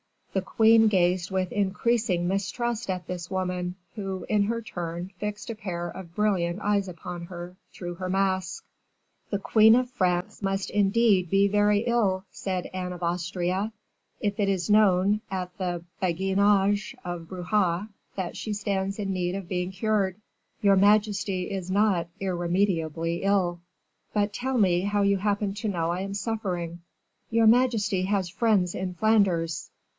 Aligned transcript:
The 0.33 0.41
queen 0.41 0.87
gazed 0.87 1.29
with 1.29 1.51
increasing 1.51 2.25
mistrust 2.27 2.89
at 2.89 3.05
this 3.05 3.29
woman, 3.29 3.75
who, 3.95 4.25
in 4.29 4.43
her 4.43 4.61
turn, 4.61 5.11
fixed 5.19 5.49
a 5.49 5.55
pair 5.55 5.89
of 5.89 6.15
brilliant 6.15 6.61
eyes 6.61 6.87
upon 6.87 7.25
her, 7.25 7.57
through 7.73 7.95
her 7.95 8.09
mask. 8.09 8.63
"The 9.29 9.37
queen 9.37 9.75
of 9.75 9.91
France 9.91 10.41
must, 10.41 10.69
indeed, 10.71 11.29
be 11.29 11.47
very 11.49 11.79
ill," 11.79 12.23
said 12.31 12.67
Anne 12.73 12.93
of 12.93 13.03
Austria, 13.03 13.73
"if 14.21 14.39
it 14.39 14.47
is 14.49 14.69
known 14.71 15.19
at 15.29 15.55
the 15.57 15.83
Beguinage 16.01 16.95
of 17.03 17.27
Bruges 17.27 17.89
that 18.15 18.35
she 18.37 18.53
stands 18.53 18.97
in 18.97 19.11
need 19.11 19.35
of 19.35 19.49
being 19.49 19.69
cured." 19.69 20.15
"Your 20.61 20.77
majesty 20.77 21.51
is 21.51 21.69
not 21.69 22.07
irremediably 22.21 23.21
ill." 23.21 23.59
"But 24.13 24.33
tell 24.33 24.57
me 24.57 24.81
how 24.81 25.01
you 25.03 25.17
happen 25.17 25.53
to 25.55 25.67
know 25.67 25.91
I 25.91 25.99
am 26.01 26.13
suffering?" 26.15 26.79
"Your 27.29 27.47
majesty 27.47 28.03
has 28.03 28.29
friends 28.29 28.73
in 28.73 28.95
Flanders." 28.95 29.69